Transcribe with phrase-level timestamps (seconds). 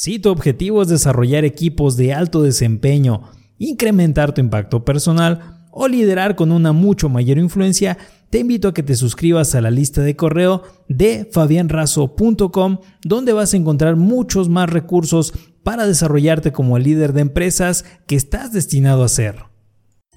[0.00, 6.36] Si tu objetivo es desarrollar equipos de alto desempeño, incrementar tu impacto personal o liderar
[6.36, 7.98] con una mucho mayor influencia,
[8.30, 13.52] te invito a que te suscribas a la lista de correo de fabianrazo.com, donde vas
[13.52, 15.32] a encontrar muchos más recursos
[15.64, 19.46] para desarrollarte como el líder de empresas que estás destinado a ser.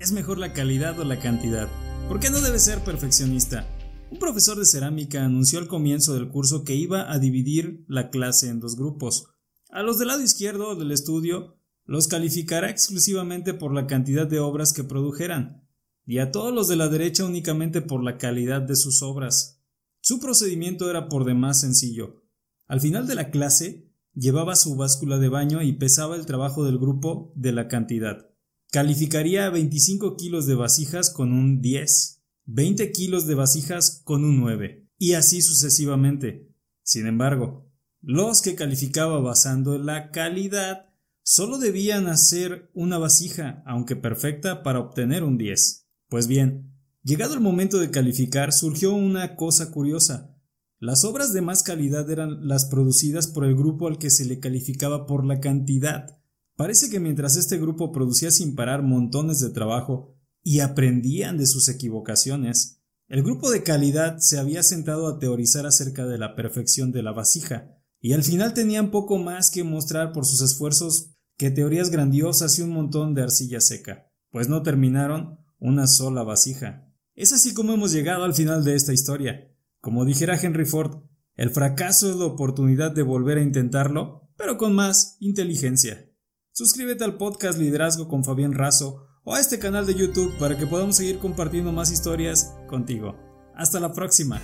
[0.00, 1.68] ¿Es mejor la calidad o la cantidad?
[2.08, 3.64] ¿Por qué no debes ser perfeccionista?
[4.10, 8.48] Un profesor de cerámica anunció al comienzo del curso que iba a dividir la clase
[8.48, 9.37] en dos grupos.
[9.78, 14.72] A los del lado izquierdo del estudio los calificará exclusivamente por la cantidad de obras
[14.72, 15.68] que produjeran,
[16.04, 19.62] y a todos los de la derecha únicamente por la calidad de sus obras.
[20.00, 22.24] Su procedimiento era por demás sencillo.
[22.66, 26.78] Al final de la clase, llevaba su báscula de baño y pesaba el trabajo del
[26.78, 28.28] grupo de la cantidad.
[28.72, 34.88] Calificaría 25 kilos de vasijas con un 10, 20 kilos de vasijas con un 9,
[34.98, 36.52] y así sucesivamente.
[36.82, 37.67] Sin embargo,
[38.00, 40.86] los que calificaba basando en la calidad
[41.22, 45.86] solo debían hacer una vasija, aunque perfecta, para obtener un 10.
[46.08, 50.34] Pues bien, llegado el momento de calificar, surgió una cosa curiosa.
[50.78, 54.38] Las obras de más calidad eran las producidas por el grupo al que se le
[54.38, 56.18] calificaba por la cantidad.
[56.56, 61.68] Parece que mientras este grupo producía sin parar montones de trabajo y aprendían de sus
[61.68, 67.02] equivocaciones, el grupo de calidad se había sentado a teorizar acerca de la perfección de
[67.02, 71.90] la vasija, y al final tenían poco más que mostrar por sus esfuerzos que teorías
[71.90, 76.92] grandiosas y un montón de arcilla seca, pues no terminaron una sola vasija.
[77.14, 79.52] Es así como hemos llegado al final de esta historia.
[79.80, 81.02] Como dijera Henry Ford,
[81.34, 86.12] el fracaso es la oportunidad de volver a intentarlo, pero con más inteligencia.
[86.52, 90.66] Suscríbete al podcast Liderazgo con Fabián Razo o a este canal de YouTube para que
[90.66, 93.16] podamos seguir compartiendo más historias contigo.
[93.54, 94.40] Hasta la próxima.